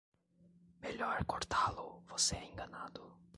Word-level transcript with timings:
Melhor 0.81 1.23
cortá-lo, 1.25 2.03
você 2.07 2.35
é 2.35 2.43
enganado! 2.43 3.15